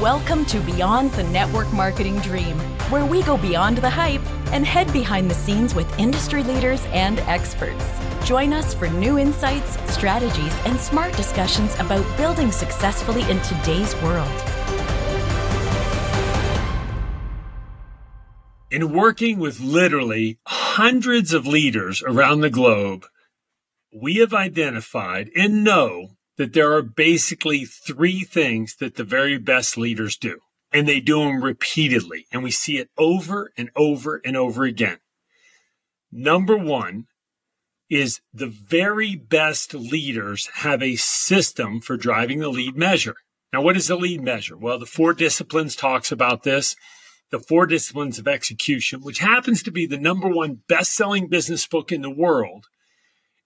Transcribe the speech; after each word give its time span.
Welcome 0.00 0.44
to 0.44 0.60
Beyond 0.60 1.10
the 1.14 1.24
Network 1.24 1.72
Marketing 1.72 2.20
Dream, 2.20 2.56
where 2.88 3.04
we 3.04 3.20
go 3.24 3.36
beyond 3.36 3.78
the 3.78 3.90
hype 3.90 4.24
and 4.52 4.64
head 4.64 4.92
behind 4.92 5.28
the 5.28 5.34
scenes 5.34 5.74
with 5.74 5.98
industry 5.98 6.44
leaders 6.44 6.84
and 6.90 7.18
experts. 7.20 7.84
Join 8.24 8.52
us 8.52 8.72
for 8.72 8.86
new 8.86 9.18
insights, 9.18 9.76
strategies, 9.92 10.54
and 10.66 10.78
smart 10.78 11.16
discussions 11.16 11.74
about 11.80 12.06
building 12.16 12.52
successfully 12.52 13.28
in 13.28 13.40
today's 13.40 13.92
world. 13.96 14.30
In 18.70 18.92
working 18.92 19.40
with 19.40 19.58
literally 19.58 20.38
hundreds 20.46 21.32
of 21.32 21.44
leaders 21.44 22.04
around 22.06 22.42
the 22.42 22.50
globe, 22.50 23.04
we 23.92 24.18
have 24.18 24.32
identified 24.32 25.28
and 25.34 25.64
know 25.64 26.10
that 26.38 26.54
there 26.54 26.72
are 26.72 26.82
basically 26.82 27.64
three 27.64 28.20
things 28.20 28.76
that 28.76 28.94
the 28.94 29.04
very 29.04 29.36
best 29.36 29.76
leaders 29.76 30.16
do, 30.16 30.38
and 30.72 30.88
they 30.88 31.00
do 31.00 31.18
them 31.18 31.44
repeatedly. 31.44 32.26
And 32.32 32.42
we 32.42 32.52
see 32.52 32.78
it 32.78 32.88
over 32.96 33.52
and 33.58 33.70
over 33.76 34.22
and 34.24 34.36
over 34.36 34.64
again. 34.64 34.98
Number 36.10 36.56
one 36.56 37.06
is 37.90 38.20
the 38.32 38.46
very 38.46 39.16
best 39.16 39.74
leaders 39.74 40.48
have 40.54 40.82
a 40.82 40.96
system 40.96 41.80
for 41.80 41.96
driving 41.96 42.38
the 42.38 42.48
lead 42.48 42.76
measure. 42.76 43.16
Now, 43.52 43.62
what 43.62 43.76
is 43.76 43.88
the 43.88 43.96
lead 43.96 44.22
measure? 44.22 44.56
Well, 44.56 44.78
the 44.78 44.86
four 44.86 45.14
disciplines 45.14 45.74
talks 45.74 46.12
about 46.12 46.44
this. 46.44 46.76
The 47.30 47.40
four 47.40 47.66
disciplines 47.66 48.18
of 48.18 48.28
execution, 48.28 49.00
which 49.00 49.18
happens 49.18 49.62
to 49.62 49.70
be 49.70 49.86
the 49.86 49.98
number 49.98 50.28
one 50.28 50.62
best 50.68 50.94
selling 50.94 51.28
business 51.28 51.66
book 51.66 51.90
in 51.90 52.02
the 52.02 52.10
world, 52.10 52.66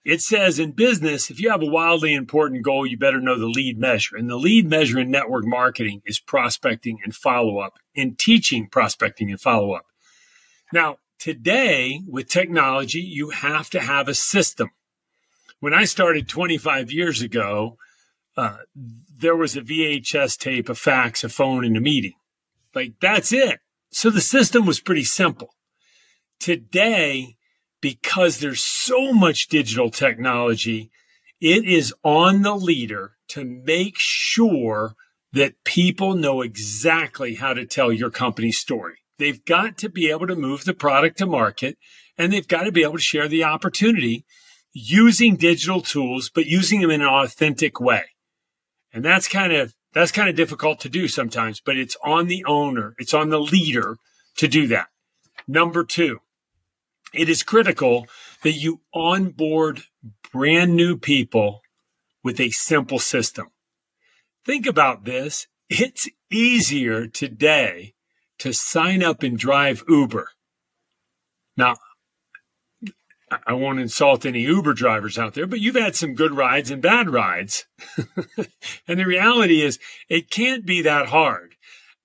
it 0.05 0.21
says 0.21 0.59
in 0.59 0.71
business, 0.71 1.29
if 1.29 1.39
you 1.39 1.49
have 1.49 1.61
a 1.61 1.67
wildly 1.67 2.13
important 2.13 2.63
goal, 2.63 2.85
you 2.85 2.97
better 2.97 3.21
know 3.21 3.39
the 3.39 3.47
lead 3.47 3.77
measure. 3.77 4.17
And 4.17 4.29
the 4.29 4.35
lead 4.35 4.69
measure 4.69 4.99
in 4.99 5.09
network 5.09 5.45
marketing 5.45 6.01
is 6.05 6.19
prospecting 6.19 6.99
and 7.03 7.15
follow 7.15 7.59
up 7.59 7.79
and 7.95 8.17
teaching 8.19 8.67
prospecting 8.67 9.29
and 9.31 9.39
follow 9.39 9.73
up. 9.73 9.85
Now, 10.73 10.97
today 11.19 12.01
with 12.05 12.27
technology, 12.27 12.99
you 12.99 13.29
have 13.29 13.69
to 13.69 13.79
have 13.79 14.09
a 14.09 14.13
system. 14.13 14.71
When 15.61 15.73
I 15.73 15.85
started 15.85 16.27
25 16.27 16.91
years 16.91 17.21
ago, 17.21 17.77
uh, 18.35 18.57
there 18.75 19.35
was 19.35 19.55
a 19.55 19.61
VHS 19.61 20.37
tape, 20.37 20.67
a 20.67 20.75
fax, 20.75 21.23
a 21.23 21.29
phone, 21.29 21.63
and 21.63 21.77
a 21.77 21.81
meeting. 21.81 22.15
Like 22.75 22.95
that's 22.99 23.31
it. 23.31 23.59
So 23.91 24.09
the 24.09 24.21
system 24.21 24.65
was 24.65 24.81
pretty 24.81 25.03
simple. 25.05 25.53
Today, 26.39 27.37
because 27.83 28.39
there's 28.39 28.63
so 28.63 29.11
much 29.11 29.49
digital 29.49 29.91
technology, 29.91 30.89
it 31.41 31.65
is 31.65 31.93
on 32.01 32.41
the 32.41 32.55
leader 32.55 33.17
to 33.27 33.43
make 33.43 33.95
sure 33.97 34.95
that 35.33 35.61
people 35.65 36.15
know 36.15 36.41
exactly 36.41 37.35
how 37.35 37.53
to 37.53 37.65
tell 37.65 37.91
your 37.91 38.09
company's 38.09 38.57
story. 38.57 38.99
They've 39.19 39.43
got 39.43 39.77
to 39.79 39.89
be 39.89 40.09
able 40.09 40.27
to 40.27 40.35
move 40.35 40.63
the 40.63 40.73
product 40.73 41.17
to 41.17 41.25
market 41.25 41.77
and 42.17 42.31
they've 42.31 42.47
got 42.47 42.63
to 42.63 42.71
be 42.71 42.83
able 42.83 42.93
to 42.93 43.01
share 43.01 43.27
the 43.27 43.43
opportunity 43.43 44.23
using 44.71 45.35
digital 45.35 45.81
tools, 45.81 46.31
but 46.33 46.45
using 46.45 46.79
them 46.79 46.89
in 46.89 47.01
an 47.01 47.07
authentic 47.07 47.81
way. 47.81 48.03
And 48.93 49.03
that's 49.03 49.27
kind 49.27 49.51
of, 49.51 49.73
that's 49.93 50.13
kind 50.13 50.29
of 50.29 50.37
difficult 50.37 50.79
to 50.81 50.89
do 50.89 51.09
sometimes, 51.09 51.59
but 51.59 51.75
it's 51.75 51.97
on 52.01 52.27
the 52.27 52.45
owner. 52.45 52.95
It's 52.97 53.13
on 53.13 53.27
the 53.27 53.41
leader 53.41 53.97
to 54.37 54.47
do 54.47 54.67
that. 54.67 54.87
Number 55.49 55.83
two, 55.83 56.19
it 57.13 57.29
is 57.29 57.43
critical 57.43 58.07
that 58.41 58.53
you 58.53 58.81
onboard 58.93 59.83
brand 60.31 60.75
new 60.75 60.97
people 60.97 61.61
with 62.23 62.39
a 62.39 62.49
simple 62.49 62.99
system. 62.99 63.47
Think 64.45 64.65
about 64.65 65.05
this. 65.05 65.47
It's 65.69 66.09
easier 66.31 67.07
today 67.07 67.93
to 68.39 68.53
sign 68.53 69.03
up 69.03 69.23
and 69.23 69.37
drive 69.37 69.83
Uber. 69.87 70.29
Now, 71.55 71.75
I 73.47 73.53
won't 73.53 73.79
insult 73.79 74.25
any 74.25 74.41
Uber 74.41 74.73
drivers 74.73 75.17
out 75.17 75.33
there, 75.33 75.47
but 75.47 75.59
you've 75.59 75.75
had 75.75 75.95
some 75.95 76.13
good 76.13 76.33
rides 76.33 76.69
and 76.69 76.81
bad 76.81 77.09
rides. 77.09 77.65
and 78.87 78.99
the 78.99 79.05
reality 79.05 79.61
is 79.61 79.79
it 80.09 80.29
can't 80.29 80.65
be 80.65 80.81
that 80.81 81.07
hard. 81.07 81.55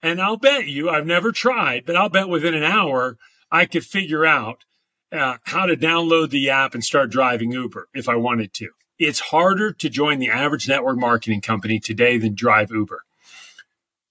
And 0.02 0.20
I'll 0.20 0.36
bet 0.36 0.68
you, 0.68 0.88
I've 0.88 1.06
never 1.06 1.32
tried, 1.32 1.84
but 1.84 1.96
I'll 1.96 2.08
bet 2.08 2.28
within 2.28 2.54
an 2.54 2.62
hour 2.62 3.18
I 3.50 3.66
could 3.66 3.84
figure 3.84 4.24
out 4.24 4.64
uh, 5.12 5.38
how 5.44 5.66
to 5.66 5.76
download 5.76 6.30
the 6.30 6.50
app 6.50 6.74
and 6.74 6.84
start 6.84 7.10
driving 7.10 7.52
Uber 7.52 7.88
if 7.94 8.08
I 8.08 8.16
wanted 8.16 8.52
to. 8.54 8.70
It's 8.98 9.20
harder 9.20 9.72
to 9.72 9.88
join 9.88 10.18
the 10.18 10.30
average 10.30 10.68
network 10.68 10.98
marketing 10.98 11.40
company 11.40 11.78
today 11.78 12.18
than 12.18 12.34
drive 12.34 12.70
Uber. 12.70 13.04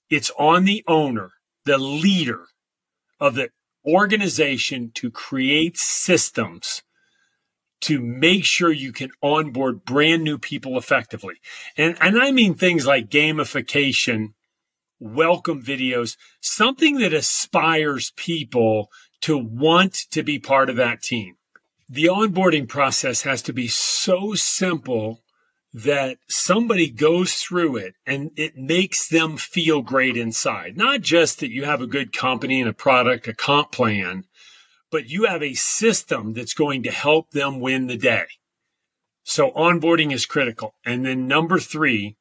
It's 0.09 0.31
on 0.39 0.63
the 0.63 0.83
owner, 0.87 1.31
the 1.65 1.77
leader 1.77 2.45
of 3.19 3.35
the 3.35 3.49
organization 3.85 4.91
to 4.95 5.11
create 5.11 5.77
systems 5.77 6.83
to 7.81 7.99
make 7.99 8.43
sure 8.43 8.71
you 8.71 8.91
can 8.91 9.11
onboard 9.21 9.85
brand 9.85 10.23
new 10.23 10.37
people 10.37 10.77
effectively. 10.77 11.35
And, 11.77 11.95
and 12.01 12.19
I 12.19 12.31
mean 12.31 12.55
things 12.55 12.87
like 12.87 13.09
gamification, 13.09 14.33
welcome 14.99 15.63
videos, 15.63 16.17
something 16.41 16.97
that 16.99 17.13
aspires 17.13 18.11
people 18.15 18.89
to 19.21 19.37
want 19.37 19.93
to 20.11 20.23
be 20.23 20.39
part 20.39 20.69
of 20.69 20.75
that 20.75 21.01
team. 21.01 21.35
The 21.89 22.05
onboarding 22.05 22.67
process 22.67 23.21
has 23.21 23.41
to 23.43 23.53
be 23.53 23.67
so 23.67 24.33
simple 24.33 25.21
that 25.73 26.17
somebody 26.27 26.89
goes 26.89 27.35
through 27.35 27.77
it 27.77 27.95
and 28.05 28.31
it 28.35 28.57
makes 28.57 29.07
them 29.07 29.37
feel 29.37 29.81
great 29.81 30.17
inside. 30.17 30.75
Not 30.75 31.01
just 31.01 31.39
that 31.39 31.51
you 31.51 31.65
have 31.65 31.81
a 31.81 31.87
good 31.87 32.11
company 32.13 32.59
and 32.59 32.69
a 32.69 32.73
product, 32.73 33.27
a 33.27 33.33
comp 33.33 33.71
plan, 33.71 34.25
but 34.91 35.09
you 35.09 35.25
have 35.25 35.43
a 35.43 35.53
system 35.53 36.33
that's 36.33 36.53
going 36.53 36.83
to 36.83 36.91
help 36.91 37.31
them 37.31 37.59
win 37.59 37.87
the 37.87 37.97
day. 37.97 38.25
So 39.23 39.51
onboarding 39.51 40.13
is 40.13 40.25
critical. 40.25 40.73
And 40.85 41.05
then 41.05 41.27
number 41.27 41.59
three 41.59 42.15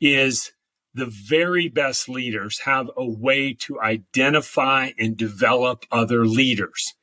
is 0.00 0.52
the 0.94 1.06
very 1.06 1.68
best 1.68 2.08
leaders 2.08 2.60
have 2.60 2.90
a 2.96 3.06
way 3.06 3.52
to 3.52 3.80
identify 3.80 4.90
and 4.98 5.16
develop 5.16 5.84
other 5.90 6.26
leaders. 6.26 6.94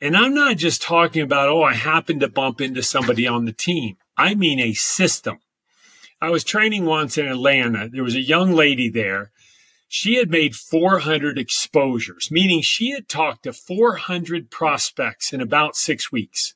And 0.00 0.16
I'm 0.16 0.34
not 0.34 0.56
just 0.56 0.82
talking 0.82 1.22
about, 1.22 1.48
oh, 1.48 1.62
I 1.62 1.74
happened 1.74 2.20
to 2.20 2.28
bump 2.28 2.60
into 2.60 2.82
somebody 2.82 3.26
on 3.26 3.44
the 3.44 3.52
team. 3.52 3.96
I 4.16 4.34
mean 4.34 4.60
a 4.60 4.74
system. 4.74 5.38
I 6.20 6.30
was 6.30 6.44
training 6.44 6.84
once 6.84 7.18
in 7.18 7.26
Atlanta. 7.26 7.88
There 7.88 8.04
was 8.04 8.14
a 8.14 8.20
young 8.20 8.52
lady 8.52 8.88
there. 8.88 9.32
She 9.88 10.16
had 10.16 10.30
made 10.30 10.54
400 10.54 11.38
exposures, 11.38 12.30
meaning 12.30 12.62
she 12.62 12.90
had 12.90 13.08
talked 13.08 13.42
to 13.42 13.52
400 13.52 14.50
prospects 14.50 15.32
in 15.32 15.40
about 15.40 15.76
six 15.76 16.10
weeks. 16.10 16.54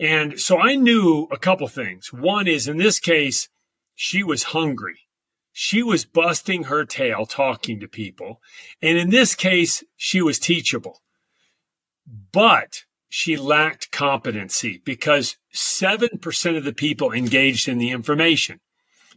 And 0.00 0.40
so 0.40 0.58
I 0.58 0.74
knew 0.74 1.28
a 1.30 1.38
couple 1.38 1.68
things. 1.68 2.12
One 2.12 2.48
is 2.48 2.66
in 2.66 2.78
this 2.78 2.98
case, 2.98 3.48
she 3.94 4.22
was 4.22 4.42
hungry 4.44 5.05
she 5.58 5.82
was 5.82 6.04
busting 6.04 6.64
her 6.64 6.84
tail 6.84 7.24
talking 7.24 7.80
to 7.80 7.88
people. 7.88 8.42
And 8.82 8.98
in 8.98 9.08
this 9.08 9.34
case, 9.34 9.82
she 9.96 10.20
was 10.20 10.38
teachable. 10.38 11.00
But 12.30 12.82
she 13.08 13.38
lacked 13.38 13.90
competency 13.90 14.82
because 14.84 15.38
7% 15.54 16.58
of 16.58 16.64
the 16.64 16.74
people 16.74 17.10
engaged 17.10 17.70
in 17.70 17.78
the 17.78 17.88
information. 17.88 18.60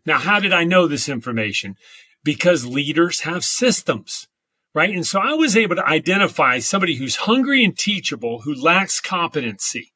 Now, 0.06 0.18
how 0.18 0.40
did 0.40 0.54
I 0.54 0.64
know 0.64 0.88
this 0.88 1.10
information? 1.10 1.76
Because 2.24 2.66
leaders 2.66 3.22
have 3.22 3.44
systems, 3.44 4.30
right? 4.74 4.96
And 4.96 5.06
so 5.06 5.20
I 5.20 5.34
was 5.34 5.58
able 5.58 5.76
to 5.76 5.86
identify 5.86 6.60
somebody 6.60 6.96
who's 6.96 7.18
hungry 7.18 7.66
and 7.66 7.78
teachable 7.78 8.44
who 8.44 8.56
lacks 8.56 9.02
competency. 9.02 9.92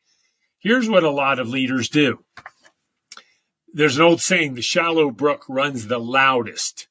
Here's 0.59 0.89
what 0.89 1.05
a 1.05 1.09
lot 1.09 1.39
of 1.39 1.47
leaders 1.47 1.87
do 1.87 2.19
there's 3.73 3.97
an 3.97 4.03
old 4.03 4.22
saying, 4.22 4.53
the 4.53 4.61
shallow 4.61 5.09
brook 5.09 5.45
runs 5.50 5.88
the 5.88 6.00
loudest, 6.00 6.88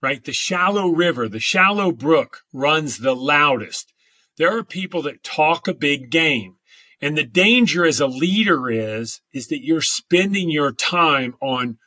right? 0.00 0.24
The 0.24 0.32
shallow 0.32 0.88
river, 0.88 1.28
the 1.28 1.40
shallow 1.40 1.90
brook 1.92 2.42
runs 2.52 2.98
the 2.98 3.14
loudest. 3.14 3.92
There 4.38 4.56
are 4.56 4.64
people 4.64 5.02
that 5.02 5.24
talk 5.24 5.68
a 5.68 5.74
big 5.74 6.10
game. 6.10 6.56
And 7.02 7.16
the 7.16 7.24
danger 7.24 7.84
as 7.84 8.00
a 8.00 8.06
leader 8.06 8.70
is, 8.70 9.20
is 9.32 9.48
that 9.48 9.64
you're 9.64 9.80
spending 9.80 10.50
your 10.50 10.72
time 10.72 11.34
on, 11.40 11.78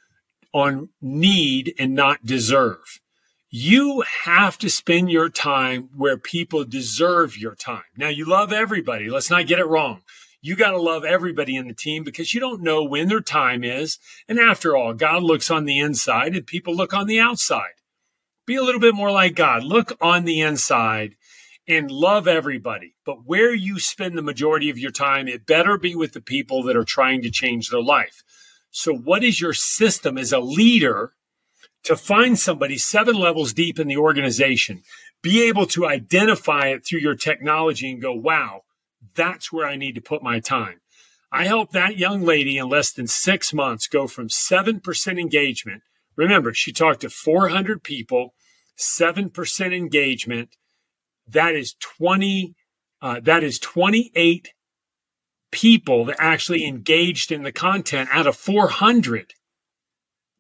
on 0.54 0.90
need 1.02 1.74
and 1.80 1.94
not 1.94 2.26
deserve. 2.26 3.00
You 3.50 4.04
have 4.24 4.58
to 4.60 4.70
spend 4.70 5.12
your 5.12 5.30
time 5.30 5.90
where 5.96 6.18
people 6.18 6.66
deserve 6.66 7.38
your 7.38 7.54
time. 7.54 7.84
Now 7.96 8.10
you 8.10 8.26
love 8.26 8.52
everybody. 8.52 9.10
Let's 9.10 9.30
not 9.30 9.46
get 9.46 9.60
it 9.60 9.68
wrong. 9.68 10.02
You 10.46 10.58
got 10.58 10.72
to 10.72 10.78
love 10.78 11.06
everybody 11.06 11.56
in 11.56 11.70
the 11.70 11.74
team 11.74 12.04
because 12.04 12.34
you 12.34 12.42
don't 12.42 12.62
know 12.62 12.84
when 12.84 13.08
their 13.08 13.22
time 13.22 13.64
is. 13.64 13.98
And 14.28 14.38
after 14.38 14.76
all, 14.76 14.94
God 14.94 15.24
looks 15.24 15.50
on 15.50 15.64
the 15.64 15.80
inside 15.80 16.36
and 16.36 16.46
people 16.46 16.76
look 16.76 16.94
on 16.94 17.08
the 17.08 17.18
outside. 17.18 17.80
Be 18.46 18.56
a 18.56 18.62
little 18.62 18.82
bit 18.82 18.94
more 18.94 19.10
like 19.10 19.36
God. 19.36 19.64
Look 19.64 19.94
on 20.02 20.26
the 20.26 20.42
inside 20.42 21.16
and 21.66 21.90
love 21.90 22.28
everybody. 22.28 22.94
But 23.06 23.26
where 23.26 23.54
you 23.54 23.80
spend 23.80 24.18
the 24.18 24.22
majority 24.22 24.70
of 24.70 24.78
your 24.78 24.92
time, 24.92 25.30
it 25.30 25.46
better 25.46 25.78
be 25.78 25.96
with 25.96 26.12
the 26.12 26.20
people 26.20 26.62
that 26.64 26.76
are 26.76 26.84
trying 26.84 27.22
to 27.22 27.32
change 27.32 27.70
their 27.70 27.82
life. 27.82 28.22
So, 28.70 28.94
what 28.94 29.24
is 29.24 29.40
your 29.40 29.54
system 29.54 30.18
as 30.18 30.34
a 30.34 30.42
leader 30.42 31.14
to 31.84 31.96
find 31.96 32.38
somebody 32.38 32.78
seven 32.78 33.16
levels 33.16 33.54
deep 33.54 33.80
in 33.80 33.88
the 33.88 33.96
organization, 33.96 34.84
be 35.22 35.48
able 35.48 35.68
to 35.68 35.88
identify 35.88 36.68
it 36.68 36.86
through 36.86 37.00
your 37.00 37.16
technology 37.16 37.90
and 37.90 38.02
go, 38.02 38.12
wow, 38.12 38.64
that's 39.16 39.52
where 39.52 39.68
I 39.68 39.76
need 39.76 39.96
to 39.96 40.02
put 40.02 40.24
my 40.24 40.40
time. 40.40 40.80
I 41.32 41.46
helped 41.46 41.74
that 41.74 41.98
young 41.98 42.24
lady 42.24 42.58
in 42.58 42.70
less 42.70 42.92
than 42.92 43.08
six 43.08 43.54
months 43.54 43.88
go 43.88 44.08
from 44.08 44.28
7% 44.28 45.20
engagement. 45.20 45.82
Remember, 46.16 46.54
she 46.54 46.72
talked 46.72 47.02
to 47.02 47.10
400 47.10 47.84
people, 47.84 48.36
7% 48.78 49.76
engagement. 49.76 50.50
That 51.28 51.56
is 51.56 51.76
20, 51.80 52.54
uh, 53.02 53.20
that 53.22 53.44
is 53.44 53.58
28 53.58 54.54
people 55.52 56.06
that 56.06 56.18
actually 56.20 56.66
engaged 56.66 57.32
in 57.32 57.44
the 57.44 57.52
content 57.52 58.10
out 58.12 58.28
of 58.28 58.36
400. 58.36 59.34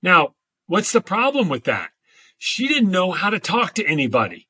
Now, 0.02 0.36
what's 0.68 0.92
the 0.92 1.02
problem 1.02 1.50
with 1.50 1.64
that? 1.64 1.90
She 2.38 2.68
didn't 2.68 2.92
know 2.92 3.12
how 3.12 3.30
to 3.30 3.40
talk 3.40 3.74
to 3.76 3.86
anybody. 3.86 4.48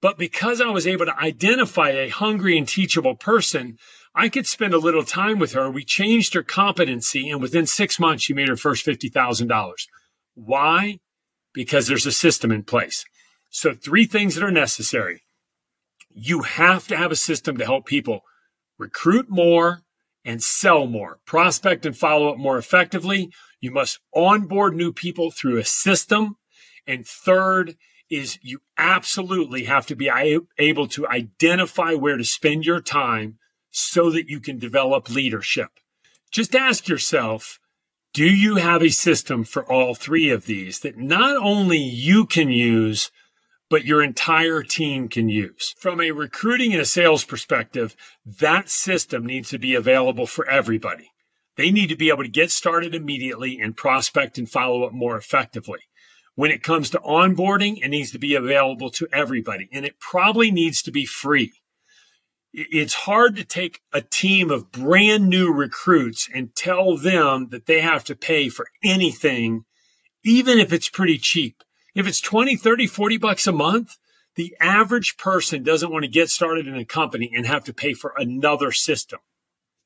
But 0.00 0.18
because 0.18 0.60
I 0.60 0.68
was 0.68 0.86
able 0.86 1.06
to 1.06 1.18
identify 1.18 1.90
a 1.90 2.08
hungry 2.08 2.56
and 2.56 2.66
teachable 2.66 3.16
person, 3.16 3.78
I 4.14 4.28
could 4.28 4.46
spend 4.46 4.74
a 4.74 4.78
little 4.78 5.04
time 5.04 5.38
with 5.38 5.52
her. 5.52 5.70
We 5.70 5.84
changed 5.84 6.34
her 6.34 6.42
competency, 6.42 7.28
and 7.28 7.40
within 7.40 7.66
six 7.66 8.00
months, 8.00 8.24
she 8.24 8.32
made 8.32 8.48
her 8.48 8.56
first 8.56 8.86
$50,000. 8.86 9.72
Why? 10.34 11.00
Because 11.52 11.86
there's 11.86 12.06
a 12.06 12.12
system 12.12 12.50
in 12.50 12.62
place. 12.62 13.04
So, 13.50 13.74
three 13.74 14.06
things 14.06 14.34
that 14.34 14.44
are 14.44 14.50
necessary. 14.50 15.22
You 16.12 16.42
have 16.42 16.88
to 16.88 16.96
have 16.96 17.12
a 17.12 17.16
system 17.16 17.56
to 17.58 17.64
help 17.64 17.86
people 17.86 18.22
recruit 18.78 19.26
more, 19.28 19.82
and 20.24 20.42
sell 20.42 20.86
more, 20.86 21.18
prospect 21.24 21.86
and 21.86 21.96
follow 21.96 22.30
up 22.30 22.38
more 22.38 22.58
effectively. 22.58 23.30
You 23.60 23.70
must 23.70 24.00
onboard 24.14 24.74
new 24.74 24.92
people 24.92 25.30
through 25.30 25.58
a 25.58 25.64
system. 25.64 26.36
And 26.86 27.06
third 27.06 27.76
is 28.10 28.38
you 28.42 28.60
absolutely 28.76 29.64
have 29.64 29.86
to 29.86 29.94
be 29.94 30.10
able 30.58 30.88
to 30.88 31.06
identify 31.08 31.94
where 31.94 32.16
to 32.16 32.24
spend 32.24 32.66
your 32.66 32.80
time 32.80 33.38
so 33.70 34.10
that 34.10 34.28
you 34.28 34.40
can 34.40 34.58
develop 34.58 35.08
leadership. 35.08 35.70
Just 36.30 36.54
ask 36.54 36.88
yourself, 36.88 37.58
do 38.12 38.24
you 38.24 38.56
have 38.56 38.82
a 38.82 38.90
system 38.90 39.44
for 39.44 39.64
all 39.64 39.94
three 39.94 40.30
of 40.30 40.46
these 40.46 40.80
that 40.80 40.98
not 40.98 41.36
only 41.36 41.78
you 41.78 42.26
can 42.26 42.50
use, 42.50 43.10
but 43.70 43.84
your 43.84 44.02
entire 44.02 44.62
team 44.64 45.08
can 45.08 45.28
use. 45.28 45.74
From 45.78 46.00
a 46.00 46.10
recruiting 46.10 46.72
and 46.72 46.82
a 46.82 46.84
sales 46.84 47.24
perspective, 47.24 47.94
that 48.26 48.68
system 48.68 49.24
needs 49.24 49.48
to 49.50 49.58
be 49.58 49.76
available 49.76 50.26
for 50.26 50.46
everybody. 50.50 51.12
They 51.56 51.70
need 51.70 51.88
to 51.88 51.96
be 51.96 52.08
able 52.08 52.24
to 52.24 52.28
get 52.28 52.50
started 52.50 52.94
immediately 52.94 53.60
and 53.60 53.76
prospect 53.76 54.38
and 54.38 54.50
follow 54.50 54.82
up 54.82 54.92
more 54.92 55.16
effectively. 55.16 55.80
When 56.40 56.50
it 56.50 56.62
comes 56.62 56.88
to 56.90 56.98
onboarding, 57.00 57.84
it 57.84 57.88
needs 57.88 58.10
to 58.12 58.18
be 58.18 58.34
available 58.34 58.90
to 58.92 59.06
everybody 59.12 59.68
and 59.72 59.84
it 59.84 60.00
probably 60.00 60.50
needs 60.50 60.80
to 60.82 60.90
be 60.90 61.04
free. 61.04 61.52
It's 62.52 62.94
hard 62.94 63.36
to 63.36 63.44
take 63.44 63.80
a 63.92 64.00
team 64.00 64.50
of 64.50 64.72
brand 64.72 65.28
new 65.28 65.52
recruits 65.52 66.28
and 66.34 66.54
tell 66.56 66.96
them 66.96 67.48
that 67.50 67.66
they 67.66 67.80
have 67.80 68.04
to 68.04 68.16
pay 68.16 68.48
for 68.48 68.66
anything, 68.82 69.64
even 70.24 70.58
if 70.58 70.72
it's 70.72 70.88
pretty 70.88 71.18
cheap 71.18 71.62
if 71.94 72.06
it's 72.06 72.20
20, 72.20 72.56
30, 72.56 72.86
40 72.86 73.16
bucks 73.18 73.46
a 73.46 73.52
month, 73.52 73.96
the 74.36 74.56
average 74.60 75.16
person 75.16 75.62
doesn't 75.62 75.90
want 75.90 76.04
to 76.04 76.10
get 76.10 76.30
started 76.30 76.66
in 76.66 76.76
a 76.76 76.84
company 76.84 77.30
and 77.34 77.46
have 77.46 77.64
to 77.64 77.74
pay 77.74 77.94
for 77.94 78.14
another 78.16 78.72
system. 78.72 79.18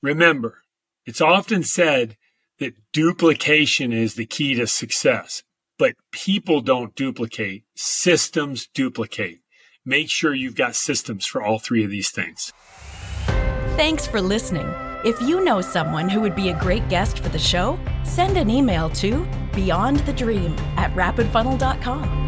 Remember, 0.03 0.63
it's 1.07 1.21
often 1.21 1.63
said 1.63 2.17
that 2.59 2.75
duplication 2.93 3.93
is 3.93 4.15
the 4.15 4.27
key 4.27 4.55
to 4.55 4.67
success, 4.67 5.43
but 5.79 5.95
people 6.11 6.61
don't 6.61 6.95
duplicate, 6.95 7.65
systems 7.75 8.69
duplicate. 8.75 9.41
Make 9.85 10.11
sure 10.11 10.35
you've 10.35 10.57
got 10.57 10.75
systems 10.75 11.27
for 11.27 11.43
all 11.43 11.59
three 11.59 11.85
of 11.85 11.91
these 11.91 12.11
things. 12.11 12.53
Thanks 13.77 14.07
for 14.07 14.21
listening. 14.21 14.73
If 15.05 15.21
you 15.21 15.45
know 15.45 15.61
someone 15.61 16.09
who 16.09 16.21
would 16.21 16.35
be 16.35 16.49
a 16.49 16.59
great 16.59 16.89
guest 16.89 17.19
for 17.19 17.29
the 17.29 17.39
show, 17.39 17.79
send 18.05 18.39
an 18.39 18.49
email 18.49 18.89
to 18.91 19.25
beyondthedream 19.53 20.59
at 20.77 20.91
rapidfunnel.com. 20.95 22.24